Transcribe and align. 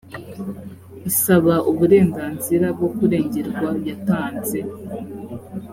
isaba 1.09 1.55
uburenganzira 1.71 2.67
bwo 2.75 2.89
kurengerwa 2.95 3.67
yatanze 3.87 4.59